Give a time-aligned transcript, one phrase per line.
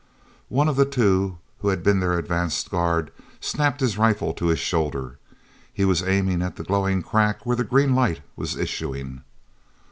[0.49, 4.57] ne of the two who had been their advance guard snapped his rifle to his
[4.57, 5.19] shoulder.
[5.71, 9.23] He was aiming at the glowing crack where the green light was issuing.